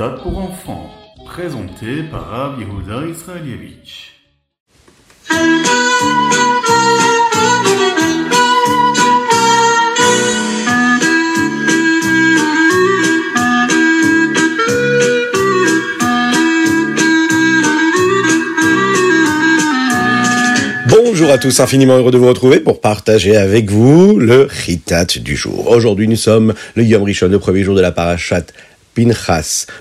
Ritat 0.00 0.22
pour 0.22 0.38
enfants, 0.38 0.90
présenté 1.26 2.04
par 2.08 2.28
Rav 2.28 2.60
Israelievich. 2.60 4.12
Bonjour 20.88 21.30
à 21.32 21.38
tous, 21.38 21.58
infiniment 21.58 21.96
heureux 21.96 22.12
de 22.12 22.18
vous 22.18 22.28
retrouver 22.28 22.60
pour 22.60 22.80
partager 22.80 23.36
avec 23.36 23.68
vous 23.70 24.20
le 24.20 24.46
Ritat 24.48 25.06
du 25.20 25.34
jour. 25.34 25.68
Aujourd'hui, 25.68 26.06
nous 26.06 26.16
sommes 26.16 26.54
le 26.76 26.84
Yom 26.84 27.02
Rishon, 27.02 27.28
le 27.28 27.40
premier 27.40 27.64
jour 27.64 27.74
de 27.74 27.80
la 27.80 27.90
Parashat 27.90 28.44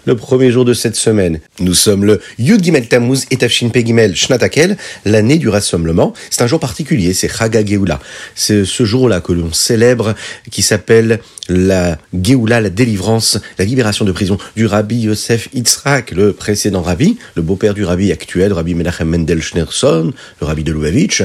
Le 0.06 0.16
premier 0.16 0.52
jour 0.52 0.64
de 0.64 0.76
cette 0.76 0.96
semaine. 0.96 1.40
Nous 1.60 1.74
sommes 1.74 2.06
le 2.06 2.22
Yud 2.38 2.64
Gimel 2.64 2.88
Tammuz 2.88 3.26
et 3.32 3.38
Tafshin 3.38 3.70
Pegimel 3.70 4.16
Shnatakel, 4.16 4.78
l'année 5.06 5.40
du 5.40 5.50
rassemblement. 5.50 6.14
C'est 6.30 6.44
un 6.44 6.48
jour 6.48 6.60
particulier, 6.60 7.14
c'est 7.14 7.28
Chaga 7.28 7.66
Geoula. 7.66 8.00
C'est 8.36 8.64
ce 8.64 8.86
jour-là 8.86 9.20
que 9.20 9.34
l'on 9.34 9.52
célèbre, 9.52 10.14
qui 10.52 10.62
s'appelle 10.62 11.20
la 11.50 11.98
Geoula, 12.14 12.62
la 12.62 12.70
délivrance, 12.70 13.40
la 13.58 13.66
libération 13.66 14.06
de 14.06 14.12
prison 14.12 14.38
du 14.56 14.68
Rabbi 14.68 14.98
Yosef 14.98 15.50
Yitzhak, 15.52 16.12
le 16.12 16.34
précédent 16.34 16.84
Rabbi, 16.84 17.18
le 17.36 17.42
beau-père 17.42 17.74
du 17.74 17.86
Rabbi 17.86 18.12
actuel, 18.12 18.54
Rabbi 18.54 18.76
Menachem 18.76 19.10
Mendel 19.10 19.42
Schneerson, 19.42 20.14
le 20.42 20.46
Rabbi 20.46 20.64
de 20.64 20.72
Lubavitch. 20.74 21.24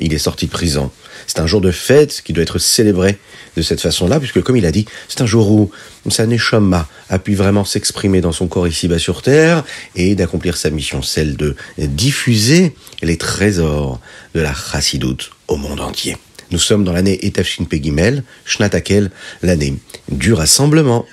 Il 0.00 0.14
est 0.14 0.18
sorti 0.18 0.46
de 0.46 0.50
prison. 0.50 0.90
C'est 1.30 1.38
un 1.38 1.46
jour 1.46 1.60
de 1.60 1.70
fête 1.70 2.22
qui 2.24 2.32
doit 2.32 2.42
être 2.42 2.58
célébré 2.58 3.16
de 3.56 3.62
cette 3.62 3.80
façon-là, 3.80 4.18
puisque 4.18 4.42
comme 4.42 4.56
il 4.56 4.66
a 4.66 4.72
dit, 4.72 4.86
c'est 5.06 5.20
un 5.20 5.26
jour 5.26 5.48
où 5.52 5.70
sa 6.10 6.26
neshama 6.26 6.88
a 7.08 7.20
pu 7.20 7.36
vraiment 7.36 7.64
s'exprimer 7.64 8.20
dans 8.20 8.32
son 8.32 8.48
corps 8.48 8.66
ici-bas 8.66 8.98
sur 8.98 9.22
terre 9.22 9.62
et 9.94 10.16
d'accomplir 10.16 10.56
sa 10.56 10.70
mission, 10.70 11.02
celle 11.02 11.36
de 11.36 11.54
diffuser 11.78 12.74
les 13.00 13.16
trésors 13.16 14.00
de 14.34 14.40
la 14.40 14.52
chassidoute 14.52 15.30
au 15.46 15.56
monde 15.56 15.80
entier. 15.80 16.16
Nous 16.50 16.58
sommes 16.58 16.82
dans 16.82 16.92
l'année 16.92 17.24
Etafshin 17.24 17.62
Pegimel, 17.62 18.24
Shnatakel, 18.44 19.12
l'année 19.40 19.74
du 20.10 20.32
rassemblement. 20.32 21.06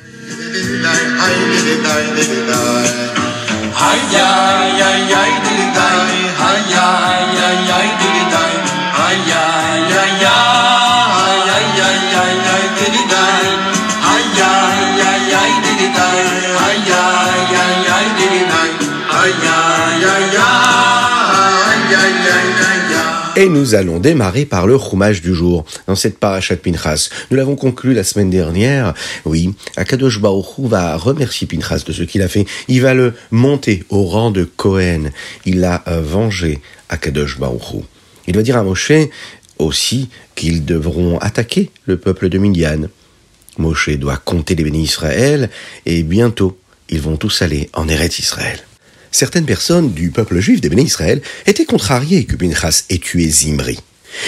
Et 23.40 23.50
nous 23.50 23.76
allons 23.76 24.00
démarrer 24.00 24.48
par 24.48 24.66
le 24.66 24.76
roumage 24.76 25.22
du 25.22 25.36
jour. 25.36 25.64
Dans 25.86 25.94
cette 25.94 26.18
parachat 26.18 26.56
Pinchas, 26.56 27.12
nous 27.30 27.38
l'avons 27.38 27.56
conclu 27.56 27.94
la 27.94 28.04
semaine 28.04 28.32
dernière. 28.32 28.96
Oui, 29.26 29.54
Akadosh 29.76 30.20
Baruch 30.20 30.58
va 30.58 30.98
remercier 30.98 31.46
Pinchas 31.46 31.84
de 31.86 31.94
ce 31.94 32.02
qu'il 32.02 32.24
a 32.24 32.30
fait. 32.30 32.48
Il 32.68 32.82
va 32.82 32.96
le 32.96 33.14
monter 33.30 33.84
au 33.90 34.06
rang 34.06 34.32
de 34.32 34.44
Cohen. 34.44 35.12
Il 35.46 35.64
a 35.66 35.84
euh, 35.88 36.02
vengé 36.02 36.62
Akadosh 36.90 37.38
Baruch. 37.38 37.84
Il 38.26 38.36
va 38.36 38.42
dire 38.42 38.58
à 38.58 38.64
Moshe 38.64 38.92
aussi 39.60 40.10
qu'ils 40.34 40.66
devront 40.66 41.20
attaquer 41.20 41.70
le 41.86 41.98
peuple 41.98 42.30
de 42.30 42.40
Midian. 42.40 42.88
Moshe 43.60 43.90
doit 44.00 44.18
compter 44.18 44.56
les 44.56 44.64
bénis 44.64 44.82
Israël 44.82 45.52
et 45.86 46.02
bientôt 46.02 46.58
ils 46.90 47.02
vont 47.02 47.18
tous 47.18 47.44
aller 47.44 47.70
en 47.74 47.88
Eretz 47.88 48.18
Israël. 48.18 48.67
Certaines 49.12 49.46
personnes 49.46 49.94
du 49.94 50.12
peuple 50.12 50.40
juif 50.40 50.62
des 50.62 50.70
bénis 50.70 50.84
Israël 50.84 51.22
étaient 51.46 51.66
contrariées 51.66 52.26
que 52.26 52.36
Pinchas 52.36 52.84
ait 52.90 52.98
tué 52.98 53.28
Zimri. 53.30 53.80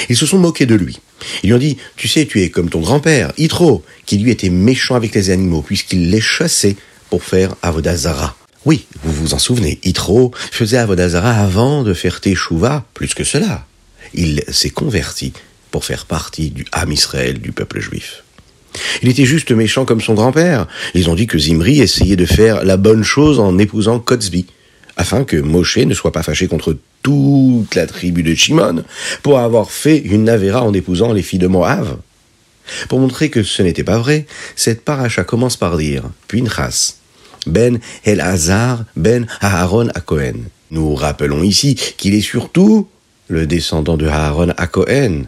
Ils 0.10 0.18
se 0.18 0.26
sont 0.26 0.38
moqués 0.38 0.66
de 0.66 0.76
lui. 0.76 1.00
Ils 1.44 1.48
lui 1.48 1.54
ont 1.54 1.60
dit, 1.60 1.78
tu 1.96 2.08
sais, 2.08 2.26
tu 2.26 2.42
es 2.42 2.50
comme 2.50 2.70
ton 2.70 2.80
grand-père, 2.80 3.34
Yitro, 3.38 3.84
qui 4.06 4.18
lui 4.18 4.32
était 4.32 4.50
méchant 4.50 4.96
avec 4.96 5.14
les 5.16 5.30
animaux 5.30 5.62
puisqu'il 5.62 6.10
les 6.10 6.22
chassait 6.22 6.76
pour 7.10 7.24
faire 7.24 7.56
Avodazara. 7.62 8.36
Oui, 8.66 8.86
vous 9.04 9.14
vous 9.14 9.34
en 9.34 9.40
souvenez, 9.40 9.80
Yitro 9.84 10.32
faisait 10.52 10.78
Avodazara 10.78 11.32
avant 11.32 11.84
de 11.84 11.94
faire 11.94 12.22
Teshuvah, 12.22 12.86
plus 12.94 13.14
que 13.14 13.24
cela. 13.24 13.66
Il 14.14 14.44
s'est 14.50 14.70
converti 14.70 15.34
pour 15.72 15.86
faire 15.86 16.06
partie 16.06 16.50
du 16.50 16.66
Ham 16.72 16.92
Israël 16.92 17.40
du 17.40 17.52
peuple 17.52 17.80
juif. 17.80 18.24
Il 19.02 19.10
était 19.10 19.26
juste 19.26 19.52
méchant 19.52 19.86
comme 19.86 20.02
son 20.02 20.14
grand-père. 20.14 20.68
Ils 20.94 21.10
ont 21.10 21.16
dit 21.16 21.28
que 21.28 21.40
Zimri 21.40 21.80
essayait 21.80 22.16
de 22.16 22.26
faire 22.26 22.64
la 22.64 22.78
bonne 22.78 23.04
chose 23.04 23.40
en 23.40 23.58
épousant 23.58 24.00
Kotzbi, 24.00 24.46
afin 25.00 25.24
que 25.24 25.38
Moshe 25.38 25.78
ne 25.78 25.94
soit 25.94 26.12
pas 26.12 26.24
fâché 26.24 26.48
contre 26.48 26.78
toute 27.04 27.74
la 27.74 27.88
tribu 27.88 28.22
de 28.22 28.36
Shimon 28.36 28.84
pour 29.24 29.40
avoir 29.40 29.72
fait 29.72 29.98
une 29.98 30.26
Navera 30.26 30.62
en 30.62 30.74
épousant 30.74 31.14
les 31.14 31.22
filles 31.22 31.40
de 31.40 31.48
Moab. 31.48 31.88
Pour 32.90 33.00
montrer 33.00 33.30
que 33.30 33.42
ce 33.42 33.64
n'était 33.64 33.86
pas 33.86 33.98
vrai, 33.98 34.28
cette 34.58 34.84
paracha 34.84 35.24
commence 35.24 35.56
par 35.56 35.78
dire 35.78 36.04
Pinchas, 36.28 36.98
Ben 37.48 37.80
El-Hazar, 38.04 38.84
Ben 38.98 39.26
Aaron 39.40 39.88
à 39.96 40.02
Cohen. 40.02 40.44
Nous 40.70 40.94
rappelons 40.96 41.44
ici 41.44 41.76
qu'il 41.76 42.14
est 42.14 42.20
surtout 42.20 42.90
le 43.30 43.48
descendant 43.48 43.96
de 43.96 44.06
Aaron 44.06 44.54
à 44.58 44.68
Cohen. 44.68 45.24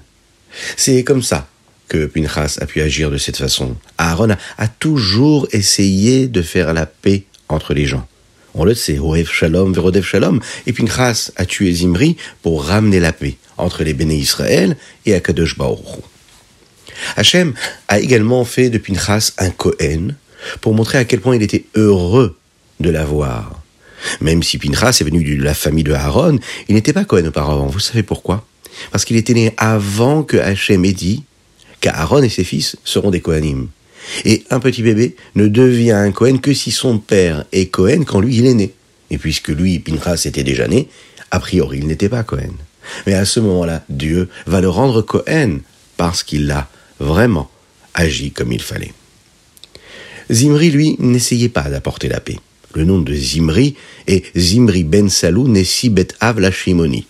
C'est 0.76 1.06
comme 1.06 1.24
ça 1.24 1.48
que 1.88 2.08
Pinchas 2.08 2.58
a 2.60 2.66
pu 2.66 2.82
agir 2.82 3.10
de 3.10 3.18
cette 3.18 3.38
façon. 3.38 3.78
Aaron 3.98 4.36
a 4.58 4.68
toujours 4.68 5.48
essayé 5.54 6.28
de 6.28 6.42
faire 6.42 6.74
la 6.74 6.86
paix 6.86 7.24
entre 7.48 7.74
les 7.74 7.86
gens. 7.86 8.06
On 8.54 8.66
le 8.66 8.74
sait, 8.76 9.00
Oev 9.00 9.30
Shalom, 9.32 9.74
Verodev 9.74 10.04
Shalom, 10.04 10.42
et 10.68 10.74
Pinchas 10.74 11.32
a 11.38 11.46
tué 11.46 11.72
Zimri 11.72 12.18
pour 12.42 12.66
ramener 12.66 13.00
la 13.00 13.14
paix 13.14 13.38
entre 13.58 13.84
les 13.84 13.94
béné 13.94 14.16
Israël 14.16 14.76
et 15.06 15.14
Akadosh 15.14 15.58
Baruch 15.58 16.02
Hachem 17.16 17.54
a 17.88 18.00
également 18.00 18.44
fait 18.46 18.70
de 18.70 18.78
Pinchas 18.78 19.34
un 19.38 19.50
Kohen 19.50 20.16
pour 20.60 20.74
montrer 20.74 20.98
à 20.98 21.06
quel 21.06 21.22
point 21.22 21.36
il 21.36 21.42
était 21.42 21.66
heureux 21.76 22.38
de 22.80 22.90
l'avoir. 22.90 23.62
Même 24.20 24.44
si 24.44 24.58
Pinchas 24.58 24.98
est 25.02 25.04
venu 25.04 25.24
de 25.24 25.44
la 25.44 25.54
famille 25.54 25.84
de 25.84 25.94
Aaron, 25.94 26.40
il 26.68 26.76
n'était 26.76 26.94
pas 26.94 27.06
Kohen 27.06 27.28
auparavant. 27.28 27.68
Vous 27.68 27.80
savez 27.80 28.04
pourquoi? 28.04 28.46
Parce 28.92 29.06
qu'il 29.06 29.18
était 29.18 29.34
né 29.34 29.54
avant 29.58 30.24
que 30.24 30.38
Hachem 30.38 30.84
ait 30.86 30.94
dit 30.94 31.24
qu'Aaron 31.82 32.24
et 32.24 32.30
ses 32.30 32.44
fils 32.44 32.78
seront 32.84 33.12
des 33.12 33.22
Kohanim. 33.22 33.68
Et 34.26 34.44
un 34.50 34.60
petit 34.60 34.82
bébé 34.82 35.16
ne 35.36 35.48
devient 35.48 35.92
un 35.92 36.12
Cohen 36.12 36.38
que 36.38 36.54
si 36.54 36.72
son 36.72 36.98
père 37.00 37.46
est 37.52 37.68
Cohen 37.68 38.04
quand 38.06 38.20
lui 38.20 38.38
il 38.38 38.46
est 38.46 38.54
né. 38.54 38.74
Et 39.10 39.18
puisque 39.18 39.50
lui, 39.50 39.80
Pinchas, 39.80 40.24
était 40.26 40.44
déjà 40.44 40.68
né, 40.68 40.88
a 41.32 41.40
priori 41.40 41.80
il 41.80 41.88
n'était 41.88 42.10
pas 42.10 42.24
Cohen. 42.24 42.54
Mais 43.06 43.14
à 43.14 43.26
ce 43.26 43.40
moment-là, 43.40 43.84
Dieu 43.90 44.30
va 44.48 44.62
le 44.62 44.70
rendre 44.70 45.02
Cohen 45.02 45.60
parce 45.98 46.24
qu'il 46.24 46.50
a 46.52 46.68
vraiment 47.00 47.50
agi 47.94 48.32
comme 48.32 48.52
il 48.52 48.62
fallait. 48.62 48.94
Zimri, 50.32 50.72
lui, 50.72 50.96
n'essayait 51.00 51.50
pas 51.50 51.70
d'apporter 51.70 52.08
la 52.08 52.20
paix. 52.20 52.40
Le 52.74 52.86
nom 52.86 53.00
de 53.00 53.14
Zimri 53.14 53.76
est 54.08 54.26
Zimri 54.38 54.84
ben 54.84 55.10
Salou 55.10 55.48
Nessi 55.48 55.90
bet 55.90 56.08
Av 56.22 56.40
la 56.40 56.52
Shimoni. 56.52 57.06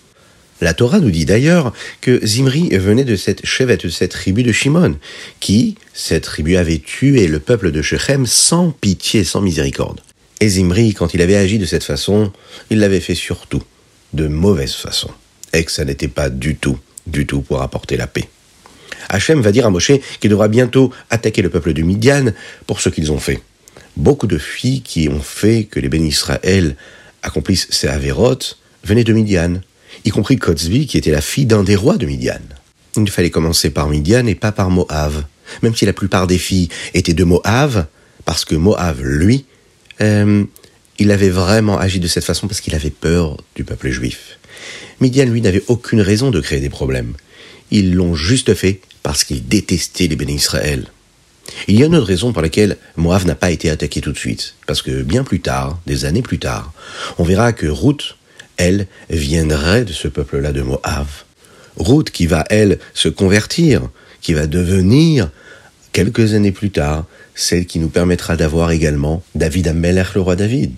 La 0.61 0.75
Torah 0.75 0.99
nous 0.99 1.09
dit 1.09 1.25
d'ailleurs 1.25 1.73
que 2.01 2.23
Zimri 2.23 2.69
venait 2.69 3.03
de 3.03 3.15
cette 3.15 3.43
chevette, 3.47 3.85
de 3.85 3.89
cette 3.89 4.11
tribu 4.11 4.43
de 4.43 4.51
Shimon, 4.51 4.95
qui, 5.39 5.75
cette 5.91 6.25
tribu 6.25 6.55
avait 6.55 6.77
tué 6.77 7.27
le 7.27 7.39
peuple 7.39 7.71
de 7.71 7.81
Shechem 7.81 8.27
sans 8.27 8.69
pitié, 8.69 9.23
sans 9.23 9.41
miséricorde. 9.41 10.01
Et 10.39 10.47
Zimri, 10.49 10.93
quand 10.93 11.15
il 11.15 11.21
avait 11.23 11.35
agi 11.35 11.57
de 11.57 11.65
cette 11.65 11.83
façon, 11.83 12.31
il 12.69 12.77
l'avait 12.77 12.99
fait 12.99 13.15
surtout 13.15 13.63
de 14.13 14.27
mauvaise 14.27 14.73
façon, 14.73 15.09
et 15.51 15.63
que 15.63 15.71
ça 15.71 15.83
n'était 15.83 16.07
pas 16.07 16.29
du 16.29 16.55
tout, 16.55 16.77
du 17.07 17.25
tout 17.25 17.41
pour 17.41 17.63
apporter 17.63 17.97
la 17.97 18.05
paix. 18.05 18.29
Hachem 19.09 19.41
va 19.41 19.51
dire 19.51 19.65
à 19.65 19.71
Moshe 19.71 19.93
qu'il 20.19 20.29
devra 20.29 20.47
bientôt 20.47 20.91
attaquer 21.09 21.41
le 21.41 21.49
peuple 21.49 21.73
de 21.73 21.81
Midian 21.81 22.25
pour 22.67 22.81
ce 22.81 22.89
qu'ils 22.89 23.11
ont 23.11 23.19
fait. 23.19 23.41
Beaucoup 23.97 24.27
de 24.27 24.37
filles 24.37 24.83
qui 24.83 25.09
ont 25.09 25.21
fait 25.21 25.63
que 25.63 25.79
les 25.79 25.89
bénis 25.89 26.09
Israël 26.09 26.75
accomplissent 27.23 27.67
ces 27.71 27.87
avérotes 27.87 28.59
venaient 28.83 29.03
de 29.03 29.13
Midian, 29.13 29.61
y 30.05 30.09
compris 30.09 30.37
Kotzbi, 30.37 30.87
qui 30.87 30.97
était 30.97 31.11
la 31.11 31.21
fille 31.21 31.45
d'un 31.45 31.63
des 31.63 31.75
rois 31.75 31.97
de 31.97 32.05
Midian. 32.05 32.39
Il 32.97 33.09
fallait 33.09 33.29
commencer 33.29 33.69
par 33.69 33.87
Midian 33.87 34.25
et 34.25 34.35
pas 34.35 34.51
par 34.51 34.69
Moab, 34.69 35.13
même 35.63 35.75
si 35.75 35.85
la 35.85 35.93
plupart 35.93 36.27
des 36.27 36.37
filles 36.37 36.69
étaient 36.93 37.13
de 37.13 37.23
Moab, 37.23 37.85
parce 38.25 38.45
que 38.45 38.55
Moab, 38.55 38.97
lui, 39.01 39.45
euh, 40.01 40.43
il 40.99 41.11
avait 41.11 41.29
vraiment 41.29 41.79
agi 41.79 41.99
de 41.99 42.07
cette 42.07 42.25
façon 42.25 42.47
parce 42.47 42.61
qu'il 42.61 42.75
avait 42.75 42.89
peur 42.89 43.37
du 43.55 43.63
peuple 43.63 43.89
juif. 43.89 44.37
Midian, 44.99 45.25
lui, 45.25 45.41
n'avait 45.41 45.63
aucune 45.67 46.01
raison 46.01 46.31
de 46.31 46.39
créer 46.41 46.59
des 46.59 46.69
problèmes. 46.69 47.13
Ils 47.71 47.93
l'ont 47.93 48.15
juste 48.15 48.53
fait 48.53 48.81
parce 49.03 49.23
qu'ils 49.23 49.47
détestaient 49.47 50.07
les 50.07 50.15
bénis 50.15 50.35
Israël. 50.35 50.87
Il 51.67 51.79
y 51.79 51.83
a 51.83 51.87
une 51.87 51.95
autre 51.95 52.07
raison 52.07 52.33
pour 52.33 52.41
laquelle 52.41 52.77
Moab 52.97 53.25
n'a 53.25 53.35
pas 53.35 53.51
été 53.51 53.69
attaqué 53.69 54.01
tout 54.01 54.11
de 54.11 54.17
suite, 54.17 54.55
parce 54.67 54.81
que 54.81 55.01
bien 55.01 55.23
plus 55.23 55.39
tard, 55.39 55.79
des 55.87 56.05
années 56.05 56.21
plus 56.21 56.39
tard, 56.39 56.71
on 57.17 57.23
verra 57.23 57.51
que 57.53 57.67
Ruth 57.67 58.15
elle, 58.57 58.87
viendrait 59.09 59.85
de 59.85 59.93
ce 59.93 60.07
peuple-là 60.07 60.51
de 60.51 60.61
Moab. 60.61 61.07
Ruth 61.77 62.11
qui 62.11 62.27
va, 62.27 62.45
elle, 62.49 62.79
se 62.93 63.09
convertir, 63.09 63.89
qui 64.21 64.33
va 64.33 64.47
devenir, 64.47 65.29
quelques 65.91 66.33
années 66.33 66.51
plus 66.51 66.71
tard, 66.71 67.05
celle 67.35 67.65
qui 67.65 67.79
nous 67.79 67.89
permettra 67.89 68.35
d'avoir 68.35 68.71
également 68.71 69.23
David 69.35 69.67
Amelech, 69.67 70.13
le 70.15 70.21
roi 70.21 70.35
David. 70.35 70.73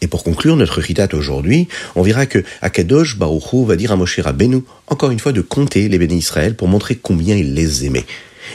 Et 0.00 0.06
pour 0.06 0.22
conclure 0.22 0.56
notre 0.56 0.82
chitat 0.82 1.08
aujourd'hui, 1.14 1.66
on 1.96 2.02
verra 2.02 2.26
que 2.26 2.44
Akadosh 2.60 3.16
Baruchou 3.16 3.64
va 3.64 3.76
dire 3.76 3.92
à 3.92 3.96
Moshe 3.96 4.20
Rabbeinu, 4.20 4.62
encore 4.88 5.10
une 5.10 5.18
fois, 5.18 5.32
de 5.32 5.40
compter 5.40 5.88
les 5.88 5.98
bénis 5.98 6.18
Israël 6.18 6.56
pour 6.56 6.68
montrer 6.68 6.96
combien 6.96 7.36
il 7.36 7.54
les 7.54 7.86
aimait. 7.86 8.04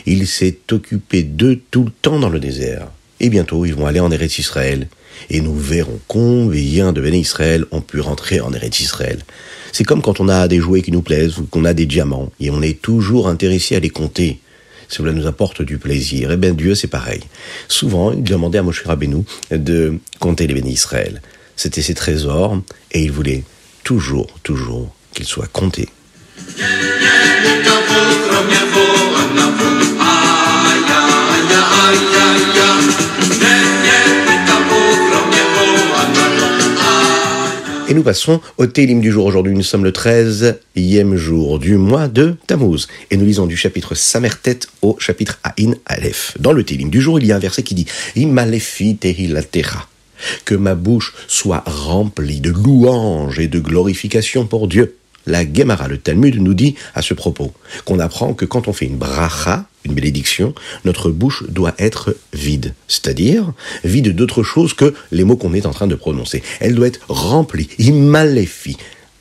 Il 0.06 0.27
s'est 0.27 0.60
occupé 0.71 1.24
d'eux 1.24 1.60
tout 1.71 1.86
le 1.86 1.92
temps 1.92 2.19
dans 2.19 2.30
le 2.30 2.39
désert. 2.39 2.89
Et 3.19 3.30
bientôt, 3.30 3.66
ils 3.66 3.74
vont 3.74 3.88
aller 3.88 4.00
en 4.00 4.12
Eretz 4.12 4.38
Israël. 4.38 4.88
Et 5.30 5.42
nous 5.42 5.56
verrons 5.56 6.00
combien 6.07 6.94
de 6.94 7.01
bénis 7.01 7.19
Israël 7.21 7.66
ont 7.71 7.81
pu 7.81 8.00
rentrer 8.00 8.39
en 8.42 8.54
Eretz 8.54 8.80
Israël. 8.80 9.19
C'est 9.71 9.83
comme 9.83 10.01
quand 10.01 10.19
on 10.19 10.30
a 10.30 10.48
des 10.48 10.60
jouets 10.60 10.81
qui 10.81 10.92
nous 10.92 11.01
plaisent 11.01 11.38
ou 11.38 11.44
qu'on 11.44 11.66
a 11.66 11.74
des 11.74 11.86
diamants 11.86 12.31
et 12.39 12.50
on 12.50 12.62
est 12.62 12.81
toujours 12.81 13.27
intéressé 13.27 13.75
à 13.75 13.80
les 13.80 13.89
compter. 13.89 14.39
Cela 14.88 15.13
nous 15.13 15.27
apporte 15.27 15.62
du 15.62 15.77
plaisir. 15.77 16.31
Eh 16.31 16.38
bien 16.38 16.54
Dieu, 16.54 16.74
c'est 16.74 16.88
pareil. 16.88 17.21
Souvent, 17.68 18.12
il 18.12 18.24
demandait 18.24 18.57
à 18.57 18.63
Moshe 18.63 18.83
Rabbeinu 18.83 19.24
de 19.51 20.00
compter 20.19 20.48
les 20.48 20.56
bénis 20.56 20.74
Israël. 20.74 21.21
C'était 21.56 21.83
ses 21.83 21.94
trésors 21.94 22.60
et 22.92 23.04
il 23.04 23.12
voulait 23.12 23.44
toujours, 23.83 24.27
toujours 24.44 24.94
qu'ils 25.13 25.25
soient 25.25 25.48
comptés. 25.48 25.89
Et 37.90 37.96
nous 37.96 38.04
passons 38.04 38.40
au 38.60 38.68
Télim 38.68 39.02
du 39.02 39.12
jour. 39.12 39.26
Aujourd'hui, 39.26 39.56
nous 39.56 39.64
sommes 39.64 39.84
le 39.84 39.92
13e 39.92 41.16
jour 41.16 41.58
du 41.58 41.76
mois 41.76 42.08
de 42.08 42.36
Tammuz. 42.46 42.88
Et 43.10 43.18
nous 43.18 43.26
lisons 43.26 43.48
du 43.48 43.58
chapitre 43.58 43.96
Samertet 43.96 44.60
au 44.84 44.96
chapitre 45.00 45.40
Aïn 45.44 45.74
Aleph. 45.88 46.38
Dans 46.40 46.54
le 46.54 46.64
Télim 46.64 46.92
du 46.92 47.02
jour, 47.02 47.20
il 47.20 47.26
y 47.26 47.32
a 47.32 47.36
un 47.36 47.40
verset 47.40 47.64
qui 47.64 47.74
dit 47.74 47.88
Imalefi 48.16 48.96
tehilatera 48.98 49.88
que 50.46 50.54
ma 50.54 50.76
bouche 50.76 51.16
soit 51.28 51.64
remplie 51.66 52.42
de 52.42 52.52
louanges 52.52 53.40
et 53.40 53.48
de 53.48 53.60
glorification 53.60 54.46
pour 54.46 54.68
Dieu. 54.68 54.99
La 55.30 55.46
Gemara, 55.46 55.88
le 55.88 56.00
Talmud, 56.00 56.42
nous 56.42 56.56
dit 56.56 56.74
à 56.96 57.04
ce 57.04 57.14
propos 57.14 57.54
qu'on 57.86 58.00
apprend 58.00 58.34
que 58.34 58.46
quand 58.46 58.68
on 58.68 58.74
fait 58.74 58.88
une 58.88 58.98
bracha, 58.98 59.66
une 59.86 59.94
bénédiction, 59.94 60.56
notre 60.86 61.12
bouche 61.12 61.44
doit 61.50 61.76
être 61.78 62.16
vide, 62.34 62.74
c'est-à-dire 62.88 63.54
vide 63.84 64.16
d'autre 64.16 64.42
chose 64.42 64.74
que 64.74 64.96
les 65.12 65.24
mots 65.24 65.38
qu'on 65.38 65.54
est 65.54 65.68
en 65.68 65.72
train 65.72 65.86
de 65.86 65.94
prononcer. 65.94 66.42
Elle 66.60 66.74
doit 66.74 66.88
être 66.88 67.02
remplie, 67.10 67.70
immaléfi. 67.78 68.78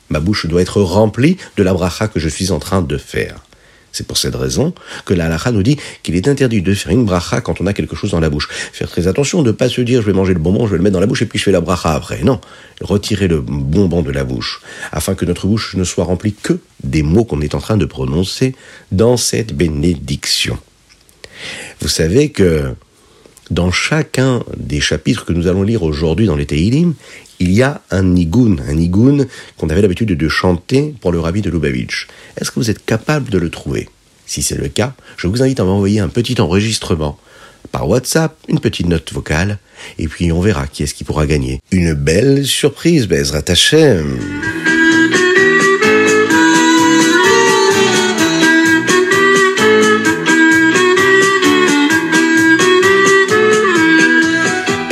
Ma 0.09 0.19
bouche 0.19 0.47
doit 0.47 0.63
être 0.63 0.81
remplie 0.81 1.37
de 1.57 1.61
la 1.61 1.75
bracha 1.75 2.07
que 2.07 2.19
je 2.19 2.27
suis 2.27 2.49
en 2.49 2.57
train 2.57 2.81
de 2.81 2.97
faire. 2.97 3.43
C'est 3.99 4.07
pour 4.07 4.17
cette 4.17 4.35
raison 4.35 4.73
que 5.03 5.13
la 5.13 5.37
nous 5.51 5.61
dit 5.61 5.75
qu'il 6.03 6.15
est 6.15 6.29
interdit 6.29 6.61
de 6.61 6.73
faire 6.73 6.93
une 6.93 7.03
bracha 7.03 7.41
quand 7.41 7.59
on 7.59 7.67
a 7.67 7.73
quelque 7.73 7.97
chose 7.97 8.11
dans 8.11 8.21
la 8.21 8.29
bouche. 8.29 8.47
Faire 8.49 8.87
très 8.87 9.07
attention 9.07 9.41
de 9.41 9.47
ne 9.47 9.51
pas 9.51 9.67
se 9.67 9.81
dire 9.81 10.01
je 10.01 10.05
vais 10.05 10.13
manger 10.13 10.33
le 10.33 10.39
bonbon, 10.39 10.67
je 10.67 10.71
vais 10.71 10.77
le 10.77 10.83
mettre 10.83 10.93
dans 10.93 11.01
la 11.01 11.05
bouche 11.05 11.21
et 11.21 11.25
puis 11.25 11.37
je 11.37 11.43
fais 11.43 11.51
la 11.51 11.59
bracha 11.59 11.93
après. 11.93 12.23
Non, 12.23 12.39
retirer 12.79 13.27
le 13.27 13.41
bonbon 13.41 14.01
de 14.01 14.11
la 14.11 14.23
bouche 14.23 14.61
afin 14.93 15.15
que 15.15 15.25
notre 15.25 15.47
bouche 15.47 15.75
ne 15.75 15.83
soit 15.83 16.05
remplie 16.05 16.31
que 16.31 16.59
des 16.81 17.03
mots 17.03 17.25
qu'on 17.25 17.41
est 17.41 17.55
en 17.55 17.59
train 17.59 17.75
de 17.75 17.83
prononcer 17.83 18.55
dans 18.93 19.17
cette 19.17 19.51
bénédiction. 19.53 20.57
Vous 21.81 21.89
savez 21.89 22.29
que 22.29 22.73
dans 23.51 23.71
chacun 23.71 24.43
des 24.57 24.79
chapitres 24.79 25.25
que 25.25 25.33
nous 25.33 25.47
allons 25.47 25.63
lire 25.63 25.83
aujourd'hui 25.83 26.25
dans 26.25 26.35
les 26.35 26.45
Teilim, 26.45 26.93
il 27.39 27.51
y 27.51 27.63
a 27.63 27.81
un 27.89 28.03
nigun, 28.03 28.57
un 28.67 28.73
nigun 28.73 29.25
qu'on 29.57 29.69
avait 29.69 29.81
l'habitude 29.81 30.09
de 30.09 30.29
chanter 30.29 30.93
pour 31.01 31.11
le 31.11 31.19
rabbi 31.19 31.41
de 31.41 31.49
Lubavitch. 31.49 32.07
Est-ce 32.37 32.51
que 32.51 32.59
vous 32.59 32.69
êtes 32.69 32.85
capable 32.85 33.29
de 33.29 33.37
le 33.37 33.49
trouver? 33.49 33.87
Si 34.25 34.43
c'est 34.43 34.57
le 34.57 34.67
cas, 34.67 34.93
je 35.17 35.27
vous 35.27 35.41
invite 35.41 35.59
à 35.59 35.63
m'envoyer 35.63 35.99
un 35.99 36.09
petit 36.09 36.39
enregistrement 36.39 37.17
par 37.71 37.87
WhatsApp, 37.87 38.35
une 38.47 38.59
petite 38.59 38.87
note 38.87 39.11
vocale, 39.13 39.57
et 39.97 40.07
puis 40.07 40.31
on 40.31 40.41
verra 40.41 40.67
qui 40.67 40.83
est-ce 40.83 40.93
qui 40.93 41.03
pourra 41.03 41.25
gagner. 41.25 41.59
Une 41.71 41.93
belle 41.93 42.45
surprise, 42.45 43.07
Bezrat 43.07 43.43
Hashem 43.47 44.78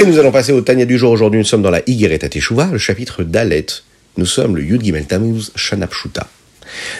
nous 0.07 0.19
allons 0.19 0.31
passer 0.31 0.54
au 0.54 0.62
Tania 0.62 0.86
du 0.86 0.98
jour. 0.98 1.12
Aujourd'hui, 1.12 1.39
nous 1.39 1.45
sommes 1.45 1.62
dans 1.62 1.69
la 1.69 1.81
Higueret 1.86 2.19
Teshuvah, 2.19 2.69
le 2.71 2.77
chapitre 2.77 3.24
d'Alet. 3.24 3.65
Nous 4.15 4.25
sommes 4.25 4.56
le 4.56 4.63
Yud 4.63 4.81
Gimel 4.81 5.06
Shanapshuta. 5.56 6.27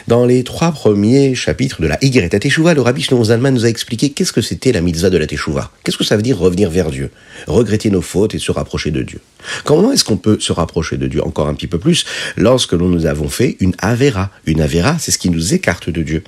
Dans 0.08 0.26
les 0.26 0.44
trois 0.44 0.74
premiers 0.74 1.34
chapitres 1.34 1.82
de 1.82 1.88
la 1.88 1.98
Higueret 2.04 2.28
Teshuvah, 2.28 2.74
le 2.74 2.82
Rabbi 2.82 3.02
Shlomo 3.02 3.24
Zalman 3.24 3.54
nous 3.54 3.66
a 3.66 3.70
expliqué 3.70 4.10
qu'est-ce 4.10 4.34
que 4.34 4.42
c'était 4.42 4.74
la 4.74 4.82
mitzvah 4.82 5.10
de 5.10 5.18
la 5.18 5.26
Teshuvah. 5.26 5.72
Qu'est-ce 5.86 5.98
que 5.98 6.04
ça 6.04 6.18
veut 6.18 6.22
dire 6.22 6.38
revenir 6.38 6.70
vers 6.70 6.92
Dieu, 6.92 7.10
regretter 7.48 7.90
nos 7.92 8.02
fautes 8.02 8.36
et 8.36 8.40
se 8.40 8.52
rapprocher 8.52 8.92
de 8.92 9.04
Dieu? 9.04 9.22
Comment 9.64 9.94
est-ce 9.94 10.04
qu'on 10.04 10.18
peut 10.18 10.40
se 10.42 10.52
rapprocher 10.52 10.98
de 10.98 11.08
Dieu? 11.08 11.24
Encore 11.24 11.48
un 11.48 11.54
petit 11.54 11.68
peu 11.68 11.80
plus 11.80 12.06
lorsque 12.36 12.74
nous 12.74 13.06
avons 13.06 13.30
fait 13.30 13.56
une 13.62 13.74
Avera 13.80 14.32
Une 14.46 14.60
Avera, 14.60 14.98
c'est 15.00 15.12
ce 15.12 15.18
qui 15.18 15.30
nous 15.30 15.54
écarte 15.54 15.90
de 15.90 16.04
Dieu. 16.04 16.24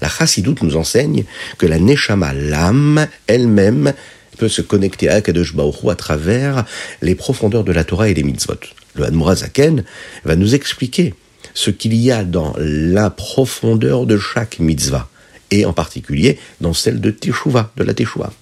La 0.00 0.08
Chassidoute 0.08 0.62
nous 0.62 0.76
enseigne 0.76 1.24
que 1.58 1.66
la 1.66 1.80
Neshama, 1.80 2.32
l'âme 2.32 3.08
elle-même, 3.26 3.92
peut 4.40 4.48
se 4.48 4.62
connecter 4.62 5.10
à 5.10 5.20
Kadosh 5.20 5.54
Baruch 5.54 5.84
à 5.90 5.94
travers 5.94 6.64
les 7.02 7.14
profondeurs 7.14 7.62
de 7.62 7.72
la 7.72 7.84
Torah 7.84 8.08
et 8.08 8.14
les 8.14 8.22
mitzvot. 8.22 8.54
Le 8.94 9.34
Zaken 9.34 9.84
va 10.24 10.34
nous 10.34 10.54
expliquer 10.54 11.12
ce 11.52 11.70
qu'il 11.70 11.94
y 11.94 12.10
a 12.10 12.24
dans 12.24 12.54
la 12.58 13.10
profondeur 13.10 14.06
de 14.06 14.16
chaque 14.16 14.58
mitzvah, 14.58 15.10
et 15.50 15.66
en 15.66 15.74
particulier 15.74 16.38
dans 16.62 16.72
celle 16.72 17.02
de 17.02 17.10
Teshuvah, 17.10 17.70
de 17.76 17.84
la 17.84 17.92
Teshuvah. 17.92 18.32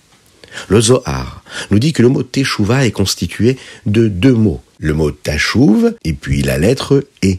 Le 0.69 0.81
Zohar 0.81 1.43
nous 1.73 1.81
dit 1.81 1.93
que 1.93 2.03
le 2.03 2.09
mot 2.09 2.23
Teshuvah 2.23 2.87
est 2.87 2.93
constitué 2.93 3.59
de 3.87 4.06
deux 4.06 4.35
mots. 4.35 4.62
Le 4.79 4.95
mot 4.95 5.11
Tashuv 5.11 5.95
et 6.05 6.12
puis 6.12 6.43
la 6.43 6.59
lettre 6.59 7.05
E. 7.25 7.35